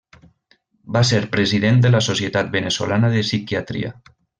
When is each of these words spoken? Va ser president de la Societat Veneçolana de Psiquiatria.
Va 0.95 1.03
ser 1.11 1.19
president 1.37 1.79
de 1.85 1.93
la 1.97 2.03
Societat 2.09 2.53
Veneçolana 2.59 3.17
de 3.17 3.27
Psiquiatria. 3.31 3.99